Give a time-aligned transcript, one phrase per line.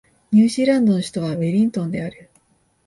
[0.31, 2.31] ニュージーランドの首都はウェリントンである